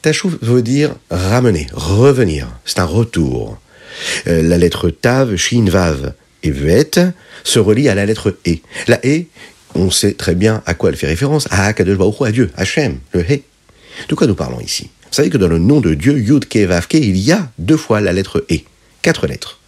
Tashuv 0.00 0.38
veut 0.40 0.62
dire 0.62 0.94
ramener, 1.10 1.66
revenir. 1.74 2.48
C'est 2.64 2.78
un 2.78 2.86
retour. 2.86 3.58
Euh, 4.26 4.42
la 4.42 4.56
lettre 4.56 4.88
Tav, 4.88 5.36
Shin, 5.36 5.66
Vav 5.68 6.14
et 6.42 6.50
Vet 6.50 6.90
se 7.44 7.58
relie 7.58 7.88
à 7.88 7.94
la 7.94 8.06
lettre 8.06 8.36
E. 8.46 8.56
La 8.86 9.00
E, 9.04 9.24
on 9.74 9.90
sait 9.90 10.12
très 10.12 10.34
bien 10.34 10.62
à 10.66 10.74
quoi 10.74 10.90
elle 10.90 10.96
fait 10.96 11.06
référence, 11.06 11.46
à 11.50 11.66
Akadosh 11.66 11.98
Baruch 11.98 12.22
à 12.22 12.32
Dieu, 12.32 12.50
Hachem, 12.56 12.98
le 13.12 13.20
He. 13.20 13.42
De 14.08 14.14
quoi 14.14 14.26
nous 14.26 14.34
parlons 14.34 14.60
ici? 14.60 14.90
Vous 15.10 15.14
savez 15.14 15.30
que 15.30 15.38
dans 15.38 15.48
le 15.48 15.58
nom 15.58 15.80
de 15.80 15.94
Dieu, 15.94 16.18
Yud 16.18 16.46
Ke 16.46 16.66
Vav 16.66 16.86
Ke, 16.86 16.94
il 16.94 17.16
y 17.16 17.32
a 17.32 17.50
deux 17.58 17.76
fois 17.76 18.00
la 18.00 18.12
lettre 18.12 18.44
E, 18.50 18.58
quatre 19.02 19.26
lettres. 19.26 19.58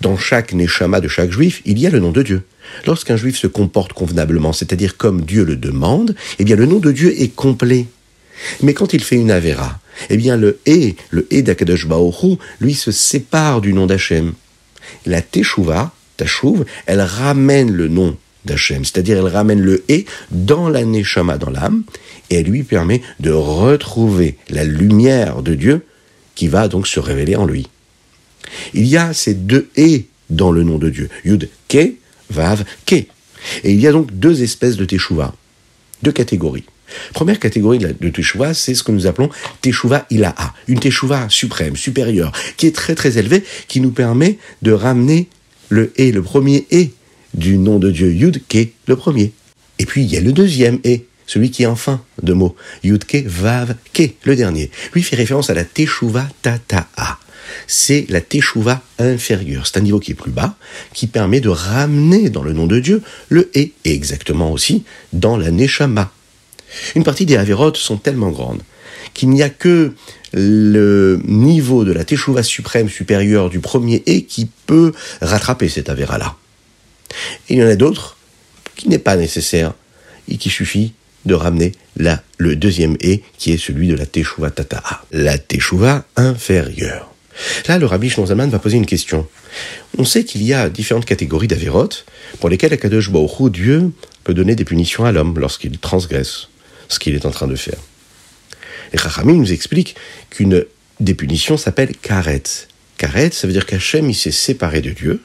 Dans 0.00 0.16
chaque 0.16 0.52
Neshama 0.52 1.00
de 1.00 1.08
chaque 1.08 1.32
juif, 1.32 1.62
il 1.64 1.78
y 1.78 1.86
a 1.86 1.90
le 1.90 1.98
nom 1.98 2.12
de 2.12 2.22
Dieu. 2.22 2.42
Lorsqu'un 2.86 3.16
juif 3.16 3.38
se 3.38 3.46
comporte 3.46 3.92
convenablement, 3.92 4.52
c'est-à-dire 4.52 4.96
comme 4.96 5.22
Dieu 5.22 5.44
le 5.44 5.56
demande, 5.56 6.14
eh 6.38 6.44
bien 6.44 6.56
le 6.56 6.66
nom 6.66 6.78
de 6.78 6.92
Dieu 6.92 7.20
est 7.20 7.34
complet. 7.34 7.86
Mais 8.62 8.74
quand 8.74 8.92
il 8.92 9.02
fait 9.02 9.16
une 9.16 9.30
Avera, 9.30 9.78
eh 10.10 10.16
bien 10.16 10.36
le 10.36 10.58
E, 10.68 10.92
le 11.10 11.26
E 11.32 11.40
d'Akadosh 11.40 11.86
Baruch 11.86 12.38
lui 12.60 12.74
se 12.74 12.90
sépare 12.90 13.60
du 13.60 13.72
nom 13.72 13.86
d'Hachem. 13.86 14.34
La 15.06 15.22
Teshuvah, 15.22 15.92
Tashuv, 16.16 16.64
elle 16.86 17.00
ramène 17.00 17.72
le 17.72 17.88
nom 17.88 18.16
d'Hachem, 18.44 18.84
c'est-à-dire 18.84 19.18
elle 19.18 19.32
ramène 19.32 19.60
le 19.60 19.84
E 19.90 20.04
dans 20.30 20.68
la 20.68 20.84
Neshama, 20.84 21.38
dans 21.38 21.50
l'âme, 21.50 21.84
et 22.30 22.36
elle 22.36 22.46
lui 22.46 22.62
permet 22.62 23.02
de 23.20 23.30
retrouver 23.30 24.36
la 24.48 24.64
lumière 24.64 25.42
de 25.42 25.54
Dieu 25.54 25.84
qui 26.34 26.48
va 26.48 26.68
donc 26.68 26.86
se 26.86 27.00
révéler 27.00 27.36
en 27.36 27.46
lui. 27.46 27.68
Il 28.74 28.86
y 28.86 28.96
a 28.96 29.12
ces 29.12 29.34
deux 29.34 29.68
E 29.78 30.02
dans 30.30 30.52
le 30.52 30.62
nom 30.62 30.78
de 30.78 30.90
Dieu, 30.90 31.08
Yud, 31.24 31.48
Ke, 31.68 31.94
Vav, 32.30 32.64
Ke. 32.84 33.06
Et 33.64 33.72
il 33.72 33.80
y 33.80 33.86
a 33.86 33.92
donc 33.92 34.12
deux 34.12 34.42
espèces 34.42 34.76
de 34.76 34.84
Teshuvah, 34.84 35.34
deux 36.02 36.12
catégories. 36.12 36.64
Première 37.12 37.38
catégorie 37.40 37.78
de 37.78 38.08
Teshuvah, 38.08 38.54
c'est 38.54 38.74
ce 38.74 38.82
que 38.82 38.92
nous 38.92 39.06
appelons 39.06 39.28
Teshuvah 39.60 40.06
Ilaha, 40.10 40.54
une 40.68 40.78
Teshuvah 40.78 41.26
suprême, 41.28 41.76
supérieure, 41.76 42.32
qui 42.56 42.66
est 42.66 42.74
très 42.74 42.94
très 42.94 43.18
élevée, 43.18 43.42
qui 43.68 43.80
nous 43.80 43.90
permet 43.90 44.38
de 44.62 44.72
ramener 44.72 45.28
le 45.68 45.92
E, 45.98 46.12
le 46.12 46.22
premier 46.22 46.66
E 46.72 46.86
du 47.34 47.58
nom 47.58 47.78
de 47.78 47.90
Dieu 47.90 48.12
Yud, 48.12 48.42
le 48.86 48.96
premier. 48.96 49.32
Et 49.78 49.86
puis 49.86 50.02
il 50.02 50.12
y 50.12 50.16
a 50.16 50.20
le 50.20 50.32
deuxième 50.32 50.78
E, 50.86 50.98
celui 51.26 51.50
qui 51.50 51.64
est 51.64 51.66
en 51.66 51.76
fin 51.76 52.02
de 52.22 52.32
mot, 52.32 52.54
Yud, 52.84 53.04
Ke, 53.04 53.24
Vav, 53.26 53.74
Ke, 53.92 54.10
le 54.24 54.36
dernier. 54.36 54.70
Lui 54.94 55.02
fait 55.02 55.16
référence 55.16 55.50
à 55.50 55.54
la 55.54 55.64
Teshuvah 55.64 56.28
Tata'a. 56.42 57.18
C'est 57.66 58.06
la 58.08 58.20
Teshuvah 58.20 58.82
inférieure. 58.98 59.66
C'est 59.66 59.78
un 59.78 59.82
niveau 59.82 60.00
qui 60.00 60.12
est 60.12 60.14
plus 60.14 60.30
bas, 60.30 60.56
qui 60.92 61.06
permet 61.06 61.40
de 61.40 61.48
ramener 61.48 62.30
dans 62.30 62.42
le 62.42 62.52
nom 62.52 62.66
de 62.66 62.80
Dieu 62.80 63.02
le 63.28 63.50
E, 63.56 63.58
et 63.58 63.72
exactement 63.84 64.52
aussi 64.52 64.84
dans 65.12 65.36
la 65.36 65.50
Neshama, 65.50 66.10
une 66.94 67.04
partie 67.04 67.26
des 67.26 67.36
Avérotes 67.36 67.76
sont 67.76 67.96
tellement 67.96 68.30
grandes 68.30 68.62
qu'il 69.14 69.30
n'y 69.30 69.42
a 69.42 69.48
que 69.48 69.94
le 70.32 71.20
niveau 71.24 71.84
de 71.84 71.92
la 71.92 72.04
Teshuvah 72.04 72.42
suprême 72.42 72.88
supérieure 72.88 73.48
du 73.48 73.60
premier 73.60 74.02
et 74.06 74.24
qui 74.24 74.48
peut 74.66 74.92
rattraper 75.22 75.68
cet 75.68 75.88
Avéra-là. 75.88 76.36
il 77.48 77.58
y 77.58 77.64
en 77.64 77.68
a 77.68 77.76
d'autres 77.76 78.16
qui 78.74 78.88
n'est 78.88 78.98
pas 78.98 79.16
nécessaire 79.16 79.72
et 80.28 80.36
qui 80.36 80.50
suffit 80.50 80.92
de 81.24 81.34
ramener 81.34 81.72
le 81.96 82.56
deuxième 82.56 82.96
et 83.00 83.22
qui 83.38 83.52
est 83.52 83.58
celui 83.58 83.88
de 83.88 83.94
la 83.94 84.06
Teshuvah 84.06 84.50
Tata'a, 84.50 85.04
la 85.12 85.38
Teshuvah 85.38 86.04
inférieure. 86.16 87.15
Là, 87.68 87.78
le 87.78 87.86
rabbi 87.86 88.08
Shlomo 88.08 88.48
va 88.48 88.58
poser 88.58 88.76
une 88.76 88.86
question. 88.86 89.26
On 89.98 90.04
sait 90.04 90.24
qu'il 90.24 90.42
y 90.42 90.54
a 90.54 90.68
différentes 90.68 91.04
catégories 91.04 91.48
d'avérotes 91.48 92.06
pour 92.40 92.48
lesquelles 92.48 92.72
Akadosh 92.72 93.10
Baruch 93.10 93.52
Dieu 93.52 93.90
peut 94.24 94.34
donner 94.34 94.54
des 94.54 94.64
punitions 94.64 95.04
à 95.04 95.12
l'homme 95.12 95.38
lorsqu'il 95.38 95.78
transgresse 95.78 96.48
ce 96.88 96.98
qu'il 96.98 97.14
est 97.14 97.26
en 97.26 97.30
train 97.30 97.46
de 97.46 97.56
faire. 97.56 97.78
Et 98.92 98.98
Chachamim 98.98 99.34
nous 99.34 99.52
explique 99.52 99.96
qu'une 100.30 100.64
des 101.00 101.14
punitions 101.14 101.56
s'appelle 101.56 101.94
karet. 101.96 102.42
Karet, 102.96 103.30
ça 103.32 103.46
veut 103.46 103.52
dire 103.52 103.66
qu'Hachem, 103.66 104.12
s'est 104.14 104.30
séparé 104.30 104.80
de 104.80 104.90
Dieu, 104.90 105.20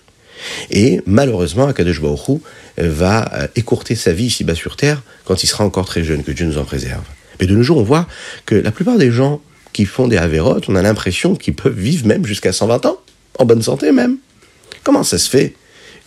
et 0.70 1.02
malheureusement, 1.06 1.68
Akadosh 1.68 2.02
Baruch 2.02 2.42
va 2.78 3.32
euh, 3.34 3.48
écourter 3.56 3.96
sa 3.96 4.12
vie 4.12 4.26
ici-bas 4.26 4.56
sur 4.56 4.76
terre 4.76 5.02
quand 5.26 5.44
il 5.44 5.48
sera 5.48 5.66
encore 5.66 5.86
très 5.86 6.04
jeune, 6.04 6.24
que 6.24 6.32
Dieu 6.32 6.46
nous 6.46 6.58
en 6.58 6.66
préserve. 6.66 7.04
Mais 7.40 7.48
de 7.48 7.56
nos 7.56 7.64
jours, 7.64 7.78
on 7.78 7.84
voit 7.84 8.08
que 8.46 8.56
la 8.56 8.72
plupart 8.72 8.98
des 8.98 9.12
gens 9.12 9.42
qui 9.74 9.86
font 9.86 10.08
des 10.08 10.18
avérotes, 10.18 10.70
on 10.70 10.76
a 10.76 10.82
l'impression 10.82 11.36
qu'ils 11.36 11.56
peuvent 11.56 11.78
vivre 11.78 12.06
même 12.08 12.26
jusqu'à 12.26 12.52
120 12.52 12.86
ans, 12.86 12.98
en 13.40 13.46
bonne 13.46 13.62
santé 13.62 13.92
même. 13.92 14.18
Comment 14.84 15.04
ça 15.04 15.18
se 15.18 15.30
fait 15.30 15.56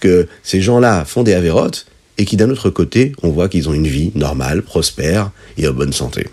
que 0.01 0.27
ces 0.43 0.61
gens-là 0.61 1.05
font 1.05 1.23
des 1.23 1.35
avérotes 1.35 1.87
et 2.19 2.25
qui 2.25 2.37
d'un 2.37 2.51
autre 2.51 2.71
côté, 2.71 3.13
on 3.23 3.31
voit 3.31 3.49
qu'ils 3.49 3.69
ont 3.69 3.75
une 3.75 3.87
vie 3.87 4.13
normale, 4.15 4.63
prospère 4.63 5.31
et 5.57 5.67
en 5.67 5.73
bonne 5.73 5.93
santé? 5.93 6.29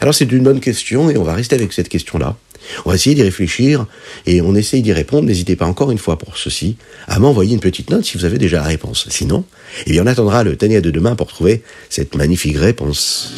Alors 0.00 0.14
c'est 0.14 0.30
une 0.30 0.42
bonne 0.42 0.60
question 0.60 1.10
et 1.10 1.16
on 1.16 1.22
va 1.22 1.34
rester 1.34 1.54
avec 1.54 1.72
cette 1.72 1.88
question-là. 1.88 2.36
On 2.84 2.90
va 2.90 2.94
essayer 2.94 3.14
d'y 3.14 3.22
réfléchir 3.22 3.86
et 4.26 4.40
on 4.40 4.54
essaye 4.54 4.82
d'y 4.82 4.92
répondre. 4.92 5.24
N'hésitez 5.24 5.56
pas 5.56 5.66
encore 5.66 5.90
une 5.90 5.98
fois 5.98 6.18
pour 6.18 6.36
ceci 6.36 6.76
à 7.08 7.18
m'envoyer 7.18 7.54
une 7.54 7.60
petite 7.60 7.90
note 7.90 8.04
si 8.04 8.16
vous 8.16 8.24
avez 8.24 8.38
déjà 8.38 8.58
la 8.58 8.64
réponse. 8.64 9.08
Sinon, 9.10 9.44
eh 9.86 9.90
bien 9.90 10.04
on 10.04 10.06
attendra 10.06 10.44
le 10.44 10.56
Tania 10.56 10.80
de 10.80 10.90
demain 10.90 11.16
pour 11.16 11.26
trouver 11.26 11.62
cette 11.88 12.14
magnifique 12.14 12.56
réponse. 12.56 13.32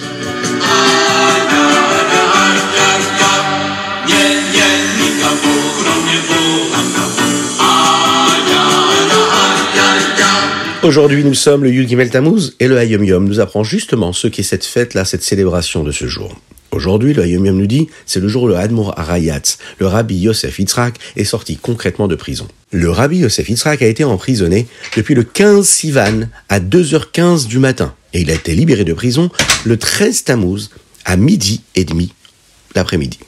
Aujourd'hui, 10.84 11.24
nous 11.24 11.32
sommes 11.32 11.64
le 11.64 11.70
Yud 11.70 11.88
Gimel 11.88 12.10
Tammuz 12.10 12.52
et 12.60 12.68
le 12.68 12.76
Hayom 12.76 13.02
Yom 13.04 13.26
nous 13.26 13.40
apprend 13.40 13.64
justement 13.64 14.12
ce 14.12 14.28
qu'est 14.28 14.42
cette 14.42 14.66
fête-là, 14.66 15.06
cette 15.06 15.22
célébration 15.22 15.82
de 15.82 15.90
ce 15.90 16.06
jour. 16.06 16.38
Aujourd'hui, 16.72 17.14
le 17.14 17.22
Hayom 17.22 17.46
Yom 17.46 17.56
nous 17.56 17.66
dit, 17.66 17.88
c'est 18.04 18.20
le 18.20 18.28
jour 18.28 18.42
où 18.42 18.48
le 18.48 18.56
Hadmour 18.56 18.92
Arayat, 18.98 19.40
le 19.78 19.86
Rabbi 19.86 20.14
Yosef 20.16 20.58
Yitzhak, 20.58 20.96
est 21.16 21.24
sorti 21.24 21.56
concrètement 21.56 22.06
de 22.06 22.14
prison. 22.16 22.46
Le 22.70 22.90
Rabbi 22.90 23.16
Yosef 23.16 23.48
Yitzhak 23.48 23.80
a 23.80 23.86
été 23.86 24.04
emprisonné 24.04 24.66
depuis 24.94 25.14
le 25.14 25.22
15 25.22 25.66
Sivan 25.66 26.28
à 26.50 26.60
2h15 26.60 27.46
du 27.46 27.58
matin 27.60 27.94
et 28.12 28.20
il 28.20 28.30
a 28.30 28.34
été 28.34 28.54
libéré 28.54 28.84
de 28.84 28.92
prison 28.92 29.30
le 29.64 29.78
13 29.78 30.24
Tammuz 30.24 30.68
à 31.06 31.16
midi 31.16 31.62
et 31.76 31.86
demi 31.86 32.12
l'après-midi. 32.74 33.20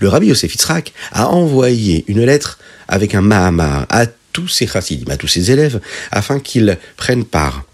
Le 0.00 0.08
Rabbi 0.08 0.26
Yosef 0.26 0.54
Yitzhak 0.54 0.92
a 1.12 1.28
envoyé 1.28 2.04
une 2.08 2.24
lettre 2.24 2.58
avec 2.88 3.14
un 3.14 3.20
Mahamar 3.20 3.86
à 3.90 4.06
tous 4.40 4.48
ses 4.48 4.66
chassidim, 4.66 5.10
à 5.10 5.16
tous 5.16 5.28
ses 5.28 5.50
élèves, 5.50 5.80
afin 6.10 6.40
qu'ils 6.40 6.78
prennent 6.96 7.24
part 7.24 7.64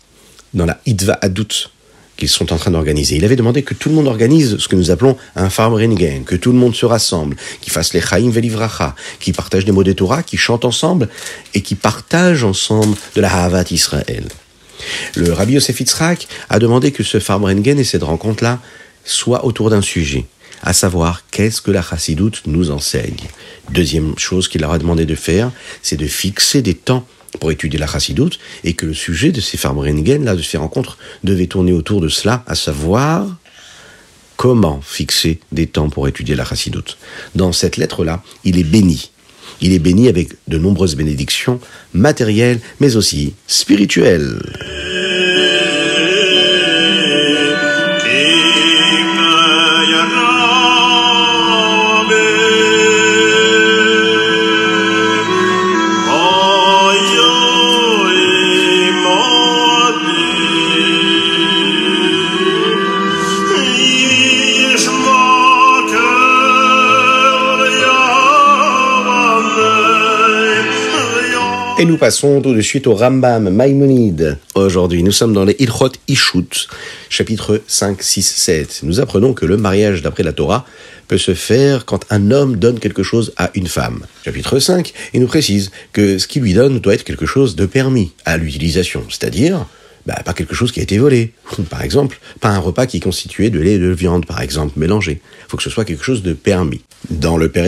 dans 0.55 0.67
la 0.67 0.81
Idva 0.87 1.19
Adut 1.23 1.71
qu'ils 2.17 2.31
sont 2.31 2.51
en 2.51 2.57
train 2.57 2.71
d'organiser. 2.71 3.17
Il 3.17 3.27
avait 3.27 3.37
demandé 3.37 3.63
que 3.63 3.75
tout 3.75 3.91
le 3.91 3.95
monde 3.95 4.09
organise 4.09 4.57
ce 4.57 4.69
que 4.69 4.77
nous 4.77 4.91
appelons 4.91 5.19
un 5.37 5.51
farm 5.51 5.75
renegen, 5.75 6.25
que 6.25 6.35
tout 6.35 6.51
le 6.51 6.59
monde 6.59 6.75
se 6.75 6.87
rassemble, 6.87 7.37
qu'ils 7.61 7.75
fassent 7.75 7.93
les 7.93 8.01
chaim 8.01 8.31
velivracha, 8.31 8.95
qu'ils 9.21 9.35
partagent 9.35 9.67
des 9.67 9.73
mots 9.73 9.85
de 9.85 9.93
Torah, 9.93 10.23
qu'ils 10.23 10.39
chantent 10.39 10.65
ensemble 10.65 11.11
et 11.53 11.61
qu'ils 11.61 11.77
partagent 11.77 12.43
ensemble 12.43 12.97
de 13.15 13.21
la 13.21 13.45
Havat 13.45 13.67
Israël. 13.71 14.25
Le 15.15 15.33
Rabbi 15.35 15.53
Yosef 15.53 15.79
Yitzhak 15.79 16.27
a 16.49 16.59
demandé 16.59 16.91
que 16.91 17.03
ce 17.03 17.21
farm 17.21 17.45
renegen 17.45 17.79
et 17.79 17.85
cette 17.85 18.03
rencontre-là 18.03 18.61
soient 19.05 19.45
autour 19.45 19.69
d'un 19.69 19.83
sujet 19.83 20.25
à 20.67 20.73
savoir 20.73 21.23
qu'est-ce 21.31 21.63
que 21.63 21.71
la 21.71 21.81
chassidoute 21.81 22.43
nous 22.47 22.73
enseigne. 22.73 23.15
Deuxième 23.71 24.19
chose 24.19 24.49
qu'il 24.49 24.63
leur 24.63 24.73
a 24.73 24.79
demandé 24.79 25.07
de 25.07 25.15
faire, 25.15 25.53
c'est 25.81 25.97
de 25.97 26.09
fixer 26.09 26.61
des 26.61 26.75
temps 26.75 27.07
pour 27.39 27.53
étudier 27.53 27.79
la 27.79 27.87
chassidoute, 27.87 28.41
et 28.65 28.75
que 28.75 28.85
le 28.85 28.95
sujet 28.95 29.31
de 29.31 29.41
ces 29.41 29.57
Farmringen, 29.57 30.25
là, 30.25 30.35
de 30.35 30.43
ces 30.43 30.57
rencontres, 30.57 30.99
devait 31.23 31.47
tourner 31.47 31.73
autour 31.73 32.01
de 32.01 32.09
cela, 32.09 32.43
à 32.49 32.57
savoir 32.57 33.29
comment 34.37 34.81
fixer 34.83 35.39
des 35.53 35.69
temps 35.69 35.89
pour 35.89 36.09
étudier 36.09 36.35
la 36.35 36.45
chassidoute. 36.45 36.99
Dans 37.37 37.53
cette 37.53 37.77
lettre-là, 37.77 38.23
il 38.43 38.59
est 38.59 38.65
béni. 38.65 39.13
Il 39.61 39.73
est 39.73 39.79
béni 39.79 40.09
avec 40.09 40.31
de 40.49 40.59
nombreuses 40.59 40.97
bénédictions 40.97 41.61
matérielles, 41.95 42.61
mais 42.81 42.97
aussi 42.97 43.35
spirituelles. 43.47 44.41
Nous 71.97 72.01
passons 72.01 72.43
tout 72.43 72.53
de 72.53 72.61
suite 72.61 72.87
au 72.87 72.95
Rambam 72.95 73.49
Maïmonide. 73.49 74.37
Aujourd'hui, 74.55 75.03
nous 75.03 75.13
sommes 75.13 75.33
dans 75.33 75.47
les 75.47 75.57
Ilchot 75.59 75.93
Ishut, 76.09 76.69
chapitre 77.09 77.63
5, 77.67 78.03
6, 78.03 78.23
7. 78.23 78.81
Nous 78.83 79.01
apprenons 79.01 79.33
que 79.33 79.47
le 79.47 79.57
mariage 79.57 80.03
d'après 80.03 80.23
la 80.23 80.35
Torah 80.35 80.67
peut 81.09 81.17
se 81.17 81.33
faire 81.33 81.87
quand 81.87 82.05
un 82.11 82.31
homme 82.33 82.57
donne 82.57 82.81
quelque 82.81 83.03
chose 83.03 83.33
à 83.39 83.51
une 83.55 83.67
femme. 83.67 84.05
Chapitre 84.27 84.59
5, 84.59 84.93
il 85.15 85.23
nous 85.23 85.27
précise 85.27 85.71
que 85.95 86.19
ce 86.19 86.27
qu'il 86.27 86.43
lui 86.43 86.53
donne 86.53 86.81
doit 86.81 86.93
être 86.93 87.03
quelque 87.05 87.25
chose 87.25 87.57
de 87.57 87.65
permis 87.65 88.13
à 88.27 88.37
l'utilisation, 88.37 89.03
c'est-à-dire 89.09 89.65
bah, 90.07 90.15
pas 90.25 90.33
quelque 90.33 90.55
chose 90.55 90.73
qui 90.73 90.81
a 90.81 90.83
été 90.83 90.99
volé. 90.99 91.33
Par 91.71 91.83
exemple, 91.83 92.19
pas 92.41 92.51
un 92.51 92.59
repas 92.59 92.87
qui 92.87 92.99
est 92.99 93.01
constitué 93.01 93.51
de 93.51 93.59
lait 93.59 93.75
et 93.75 93.79
de 93.79 93.89
viande, 93.89 94.27
par 94.27 94.41
exemple, 94.41 94.75
mélangé. 94.77 95.21
Il 95.23 95.51
faut 95.51 95.57
que 95.57 95.63
ce 95.63 95.71
soit 95.71 95.85
quelque 95.85 96.05
chose 96.05 96.23
de 96.23 96.33
permis. 96.33 96.81
Dans 97.11 97.37
le 97.37 97.49
Père 97.49 97.67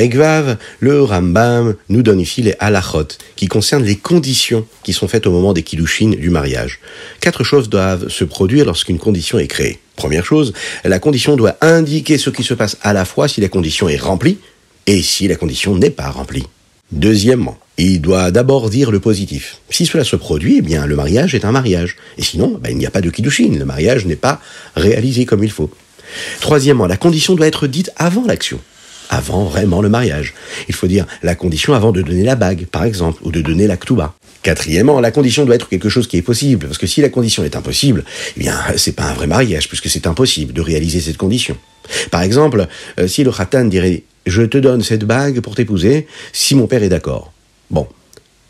le 0.80 1.02
Rambam 1.02 1.74
nous 1.88 2.02
donne 2.02 2.20
ici 2.20 2.42
les 2.42 2.54
halachot, 2.60 3.08
qui 3.36 3.46
concernent 3.46 3.84
les 3.84 3.96
conditions 3.96 4.66
qui 4.82 4.92
sont 4.92 5.08
faites 5.08 5.26
au 5.26 5.30
moment 5.30 5.52
des 5.52 5.62
kiddushin 5.62 6.10
du 6.10 6.30
mariage. 6.30 6.80
Quatre 7.20 7.44
choses 7.44 7.68
doivent 7.68 8.08
se 8.08 8.24
produire 8.24 8.64
lorsqu'une 8.64 8.98
condition 8.98 9.38
est 9.38 9.46
créée. 9.46 9.78
Première 9.96 10.24
chose, 10.24 10.52
la 10.84 10.98
condition 10.98 11.36
doit 11.36 11.56
indiquer 11.60 12.18
ce 12.18 12.30
qui 12.30 12.44
se 12.44 12.54
passe 12.54 12.76
à 12.82 12.92
la 12.92 13.04
fois 13.04 13.28
si 13.28 13.40
la 13.40 13.48
condition 13.48 13.88
est 13.88 13.96
remplie 13.96 14.38
et 14.86 15.02
si 15.02 15.28
la 15.28 15.36
condition 15.36 15.76
n'est 15.76 15.90
pas 15.90 16.10
remplie. 16.10 16.46
Deuxièmement, 16.90 17.58
il 17.76 18.00
doit 18.00 18.30
d'abord 18.30 18.70
dire 18.70 18.90
le 18.90 18.98
positif. 18.98 19.60
Si 19.68 19.84
cela 19.84 20.04
se 20.04 20.16
produit, 20.16 20.56
eh 20.58 20.62
bien, 20.62 20.86
le 20.86 20.96
mariage 20.96 21.34
est 21.34 21.44
un 21.44 21.52
mariage. 21.52 21.96
Et 22.16 22.22
sinon, 22.22 22.58
ben, 22.60 22.70
il 22.70 22.78
n'y 22.78 22.86
a 22.86 22.90
pas 22.90 23.02
de 23.02 23.10
kiddushin. 23.10 23.54
Le 23.58 23.64
mariage 23.64 24.06
n'est 24.06 24.16
pas 24.16 24.40
réalisé 24.74 25.26
comme 25.26 25.44
il 25.44 25.50
faut. 25.50 25.70
Troisièmement, 26.40 26.86
la 26.86 26.96
condition 26.96 27.34
doit 27.34 27.46
être 27.46 27.66
dite 27.66 27.90
avant 27.96 28.24
l'action. 28.24 28.58
Avant 29.10 29.44
vraiment 29.44 29.82
le 29.82 29.90
mariage. 29.90 30.34
Il 30.68 30.74
faut 30.74 30.86
dire 30.86 31.06
la 31.22 31.34
condition 31.34 31.74
avant 31.74 31.92
de 31.92 32.00
donner 32.00 32.24
la 32.24 32.36
bague, 32.36 32.66
par 32.66 32.84
exemple, 32.84 33.20
ou 33.22 33.32
de 33.32 33.42
donner 33.42 33.66
la 33.66 33.76
ktuba. 33.76 34.14
Quatrièmement, 34.42 35.00
la 35.00 35.10
condition 35.10 35.44
doit 35.44 35.56
être 35.56 35.68
quelque 35.68 35.88
chose 35.88 36.06
qui 36.06 36.16
est 36.16 36.22
possible, 36.22 36.66
parce 36.66 36.78
que 36.78 36.86
si 36.86 37.00
la 37.00 37.08
condition 37.08 37.44
est 37.44 37.56
impossible, 37.56 38.04
eh 38.36 38.40
bien, 38.40 38.54
c'est 38.76 38.92
pas 38.92 39.04
un 39.04 39.14
vrai 39.14 39.26
mariage, 39.26 39.68
puisque 39.68 39.88
c'est 39.88 40.06
impossible 40.06 40.52
de 40.52 40.60
réaliser 40.60 41.00
cette 41.00 41.16
condition. 41.16 41.56
Par 42.10 42.22
exemple, 42.22 42.66
euh, 42.98 43.08
si 43.08 43.24
le 43.24 43.32
khatan 43.32 43.64
dirait 43.64 44.04
je 44.28 44.42
te 44.42 44.58
donne 44.58 44.82
cette 44.82 45.04
bague 45.04 45.40
pour 45.40 45.54
t'épouser 45.54 46.06
si 46.32 46.54
mon 46.54 46.66
père 46.66 46.82
est 46.82 46.88
d'accord. 46.88 47.32
Bon. 47.70 47.86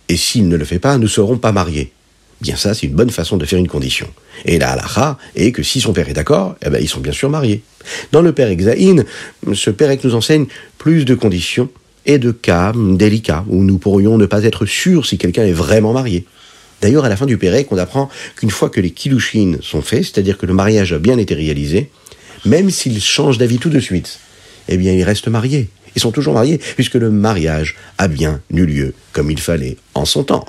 Et 0.08 0.16
s'il 0.16 0.48
ne 0.48 0.56
le 0.56 0.64
fait 0.64 0.78
pas, 0.78 0.96
nous 0.96 1.04
ne 1.04 1.08
serons 1.08 1.38
pas 1.38 1.52
mariés. 1.52 1.92
Bien 2.40 2.56
ça, 2.56 2.72
c'est 2.72 2.86
une 2.86 2.94
bonne 2.94 3.10
façon 3.10 3.36
de 3.36 3.44
faire 3.44 3.58
une 3.58 3.68
condition. 3.68 4.08
Et 4.44 4.58
la 4.58 4.70
halakha 4.70 5.18
est 5.34 5.50
que 5.52 5.62
si 5.62 5.80
son 5.80 5.92
père 5.92 6.08
est 6.08 6.14
d'accord, 6.14 6.56
eh 6.64 6.70
ben, 6.70 6.80
ils 6.80 6.88
sont 6.88 7.00
bien 7.00 7.12
sûr 7.12 7.28
mariés. 7.28 7.62
Dans 8.12 8.22
le 8.22 8.32
père 8.32 8.48
Exaïn, 8.48 9.04
ce 9.52 9.70
père 9.70 9.94
nous 10.04 10.14
enseigne 10.14 10.46
plus 10.78 11.04
de 11.04 11.14
conditions 11.14 11.68
et 12.06 12.18
de 12.18 12.30
cas 12.30 12.72
délicats 12.74 13.44
où 13.48 13.64
nous 13.64 13.78
pourrions 13.78 14.18
ne 14.18 14.26
pas 14.26 14.44
être 14.44 14.66
sûrs 14.66 15.04
si 15.04 15.18
quelqu'un 15.18 15.44
est 15.44 15.52
vraiment 15.52 15.92
marié. 15.92 16.24
D'ailleurs, 16.80 17.04
à 17.04 17.08
la 17.08 17.16
fin 17.16 17.26
du 17.26 17.38
Pérec, 17.38 17.72
on 17.72 17.78
apprend 17.78 18.08
qu'une 18.36 18.50
fois 18.50 18.70
que 18.70 18.80
les 18.80 18.92
kilouchines 18.92 19.58
sont 19.60 19.82
faits, 19.82 20.04
c'est-à-dire 20.04 20.38
que 20.38 20.46
le 20.46 20.54
mariage 20.54 20.92
a 20.92 20.98
bien 21.00 21.18
été 21.18 21.34
réalisé, 21.34 21.90
même 22.44 22.70
s'il 22.70 23.02
change 23.02 23.36
d'avis 23.36 23.58
tout 23.58 23.68
de 23.68 23.80
suite, 23.80 24.20
eh 24.68 24.76
bien, 24.76 24.92
ils 24.92 25.04
restent 25.04 25.28
mariés. 25.28 25.68
Ils 25.96 26.00
sont 26.00 26.12
toujours 26.12 26.34
mariés, 26.34 26.58
puisque 26.76 26.94
le 26.94 27.10
mariage 27.10 27.76
a 27.96 28.08
bien 28.08 28.40
eu 28.52 28.66
lieu 28.66 28.94
comme 29.12 29.30
il 29.30 29.40
fallait 29.40 29.76
en 29.94 30.04
son 30.04 30.24
temps. 30.24 30.44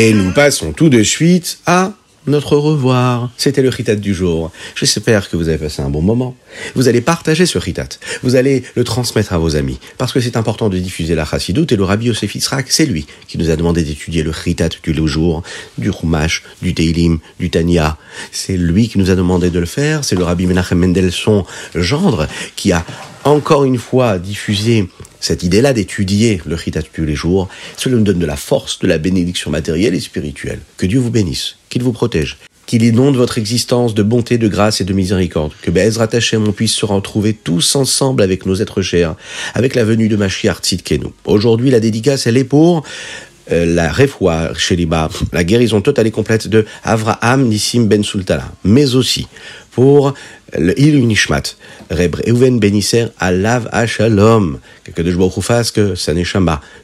Et 0.00 0.12
nous 0.12 0.30
passons 0.30 0.72
tout 0.72 0.88
de 0.88 1.02
suite 1.02 1.58
à 1.66 1.92
notre 2.28 2.56
revoir. 2.56 3.30
C'était 3.36 3.62
le 3.62 3.68
Ritat 3.68 3.96
du 3.96 4.14
jour. 4.14 4.50
J'espère 4.74 5.28
que 5.28 5.36
vous 5.36 5.48
avez 5.48 5.58
passé 5.58 5.82
un 5.82 5.90
bon 5.90 6.02
moment. 6.02 6.36
Vous 6.74 6.88
allez 6.88 7.00
partager 7.00 7.46
ce 7.46 7.58
Ritat. 7.58 7.88
Vous 8.22 8.36
allez 8.36 8.64
le 8.74 8.84
transmettre 8.84 9.32
à 9.32 9.38
vos 9.38 9.56
amis. 9.56 9.78
Parce 9.98 10.12
que 10.12 10.20
c'est 10.20 10.36
important 10.36 10.68
de 10.68 10.78
diffuser 10.78 11.14
la 11.14 11.24
chassidoute 11.24 11.72
et 11.72 11.76
le 11.76 11.84
Rabbi 11.84 12.06
Yosef 12.06 12.34
Yitzhak, 12.34 12.70
c'est 12.70 12.86
lui 12.86 13.06
qui 13.26 13.38
nous 13.38 13.50
a 13.50 13.56
demandé 13.56 13.82
d'étudier 13.82 14.22
le 14.22 14.30
Ritat 14.30 14.70
du 14.82 15.08
jour, 15.08 15.42
du 15.76 15.92
Chumash, 15.92 16.42
du 16.62 16.74
Teilim, 16.74 17.18
du 17.38 17.50
Tania. 17.50 17.96
C'est 18.32 18.56
lui 18.56 18.88
qui 18.88 18.98
nous 18.98 19.10
a 19.10 19.14
demandé 19.14 19.50
de 19.50 19.58
le 19.58 19.66
faire. 19.66 20.04
C'est 20.04 20.16
le 20.16 20.24
Rabbi 20.24 20.46
Menachem 20.46 20.78
Mendelssohn, 20.78 21.44
gendre, 21.74 22.26
qui 22.56 22.72
a 22.72 22.84
encore 23.24 23.64
une 23.64 23.78
fois 23.78 24.18
diffusé 24.18 24.88
cette 25.20 25.42
idée-là 25.42 25.72
d'étudier 25.72 26.40
le 26.46 26.54
Ritat 26.54 26.82
tous 26.82 27.04
les 27.04 27.14
jours, 27.14 27.48
cela 27.76 27.96
nous 27.96 28.04
donne 28.04 28.18
de 28.18 28.26
la 28.26 28.36
force, 28.36 28.78
de 28.78 28.86
la 28.86 28.98
bénédiction 28.98 29.50
matérielle 29.50 29.94
et 29.94 30.00
spirituelle. 30.00 30.60
Que 30.76 30.86
Dieu 30.86 30.98
vous 30.98 31.10
bénisse, 31.10 31.56
qu'il 31.68 31.82
vous 31.82 31.92
protège, 31.92 32.38
qu'il 32.66 32.82
inonde 32.82 33.16
votre 33.16 33.38
existence 33.38 33.94
de 33.94 34.02
bonté, 34.02 34.38
de 34.38 34.48
grâce 34.48 34.80
et 34.80 34.84
de 34.84 34.92
miséricorde. 34.92 35.52
Que 35.62 35.70
Be'ezrat 35.70 36.08
Hashem, 36.12 36.46
on 36.46 36.52
puisse 36.52 36.74
se 36.74 36.84
retrouver 36.84 37.32
tous 37.32 37.76
ensemble 37.76 38.22
avec 38.22 38.46
nos 38.46 38.56
êtres 38.56 38.82
chers, 38.82 39.14
avec 39.54 39.74
la 39.74 39.84
venue 39.84 40.08
de 40.08 40.16
Mashiach 40.16 40.60
Tzidkenu. 40.60 41.06
Aujourd'hui, 41.24 41.70
la 41.70 41.80
dédicace, 41.80 42.26
elle 42.26 42.36
est 42.36 42.44
pour 42.44 42.84
euh, 43.50 43.64
la 43.64 43.90
refoua 43.90 44.52
chez 44.54 44.76
la 45.32 45.44
guérison 45.44 45.80
totale 45.80 46.06
et 46.06 46.10
complète 46.10 46.48
de 46.48 46.66
Avraham 46.84 47.48
Nissim 47.48 47.86
Ben 47.86 48.04
Sultana, 48.04 48.52
mais 48.64 48.94
aussi 48.94 49.26
pour 49.78 50.12
le 50.58 50.76
Ilu 50.76 51.04
Nishmat, 51.04 51.54
Rebre 51.88 52.18
Euven 52.26 52.58
Benisser 52.58 53.06
Alav 53.20 53.70
Shalom, 53.86 54.58
que 54.92 55.02
de 55.02 55.14
Baruch 55.14 55.40
fasse 55.40 55.70
que 55.70 55.94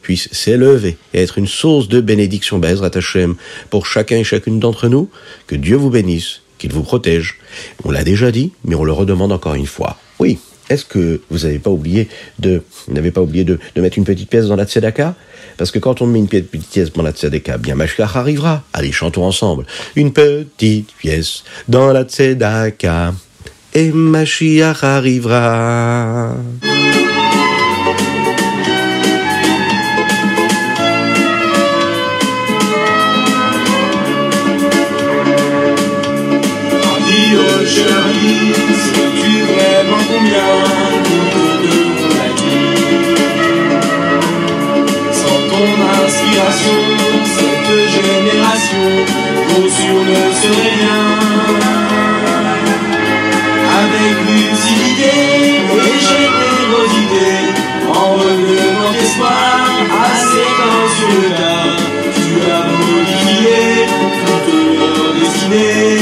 puisse 0.01 0.29
s'élever 0.31 0.97
et 1.13 1.21
être 1.21 1.39
une 1.39 1.49
source 1.49 1.89
de 1.89 2.01
bénédiction 2.01 2.61
Bezrat 2.61 2.93
Hashem 2.95 3.35
pour 3.69 3.87
chacun 3.87 4.19
et 4.19 4.23
chacune 4.23 4.61
d'entre 4.61 4.87
nous, 4.87 5.11
que 5.49 5.57
Dieu 5.57 5.75
vous 5.75 5.91
bénisse, 5.91 6.43
qu'il 6.59 6.73
vous 6.73 6.85
protège. 6.85 7.41
On 7.83 7.91
l'a 7.91 8.05
déjà 8.05 8.31
dit, 8.31 8.53
mais 8.65 8.77
on 8.77 8.85
le 8.85 8.93
redemande 8.93 9.33
encore 9.33 9.57
une 9.57 9.67
fois. 9.67 9.99
Oui, 10.21 10.39
est-ce 10.71 10.85
que 10.85 11.21
vous 11.31 11.41
n'avez 11.41 11.59
pas 11.59 11.71
oublié 11.71 12.09
de, 12.39 12.63
mettre 12.89 13.99
une 13.99 14.05
petite 14.05 14.31
pièce 14.31 14.47
dans 14.47 14.57
la 14.57 14.65
tzedaka? 14.65 15.15
Parce 15.57 15.71
que 15.71 15.79
quand 15.79 16.03
on 16.03 16.07
met 16.07 16.19
une 16.19 16.29
petite 16.29 16.51
pièce 16.71 16.93
dans 16.93 17.03
la 17.03 17.13
tzedaka, 17.13 17.59
bien 17.59 17.75
Mashiach 17.75 18.17
arrivera. 18.17 18.65
Allez, 18.73 18.93
chantons 18.93 19.25
ensemble. 19.25 19.67
Une 19.95 20.13
petite 20.13 20.93
pièce 20.99 21.45
dans 21.69 21.93
la 21.93 22.05
tzedaka 22.05 23.15
et 23.75 23.91
Mashiach 23.93 24.83
arrivera. 24.83 26.37
chérie, 37.67 38.64
Ton 45.65 46.05
inspiration, 46.05 46.81
cette 47.25 47.75
génération, 47.97 48.89
sûr 49.77 49.99
ne 50.11 50.23
serait 50.41 50.73
rien. 50.77 51.05
Avec 53.81 54.15
lucidité 54.29 55.15
et 55.73 55.97
générosité, 56.13 57.31
en 57.89 58.13
revenant 58.13 58.93
d'espoir 58.93 59.65
à 60.03 60.15
certains 60.35 60.87
sur 60.97 61.13
le 61.23 61.31
tas, 61.39 61.73
tu 62.15 62.33
as 62.57 62.65
modifié 62.81 63.61
toute 64.21 64.49
leur 64.79 65.15
destinée. 65.15 65.95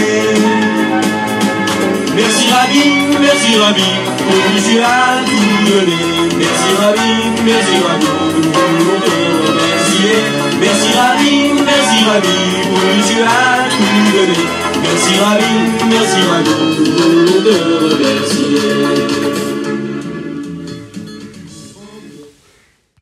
Merci 2.16 2.45
Rabbi, 2.50 2.85
merci 3.21 3.50
Rabbi, 3.59 3.90
pour 4.26 4.40
que 4.42 4.59
tu 4.69 4.81
as 4.81 5.23
tout 5.25 5.71
donné. 5.71 6.02
Merci 6.37 6.71
Rabbi, 6.81 7.12
merci 7.45 7.76
Rabbi, 7.87 8.21
merci 12.12 12.28
Rabbi, 12.28 12.37
pour 12.69 12.81
que 12.81 12.95
tu 13.09 13.23
as 13.23 13.69
tout 13.71 14.16
donné. 14.16 14.40
Merci 14.83 15.12
Rabbi, 15.18 15.53
merci 15.88 16.20
Rabbi, 16.29 16.55
nous 16.79 16.92
voulons 16.96 17.40
te 17.42 17.55
remercier. 17.94 19.51